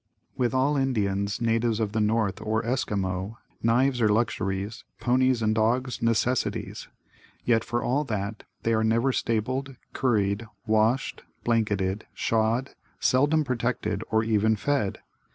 [0.35, 6.01] With all Indians, natives of the north or Esquimaux, knives are luxuries, ponies and dogs,
[6.01, 6.87] necessities.
[7.45, 14.23] Yet, for all that, they are never stabled, curried, washed, blanketed, shod, seldom protected or
[14.23, 14.97] even fed.